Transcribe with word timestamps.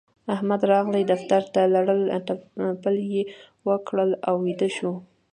احمد 0.35 0.61
راغی 0.71 1.03
دفتر 1.13 1.41
ته؛ 1.53 1.61
لړل 1.75 2.01
تپل 2.27 2.95
يې 3.13 3.23
وکړل 3.67 4.11
او 4.27 4.35
ويده 4.43 4.69
شو. 4.77 4.91